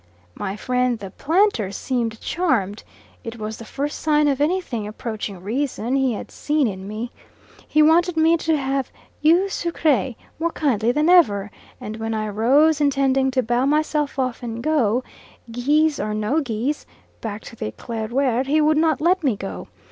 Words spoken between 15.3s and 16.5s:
geese or no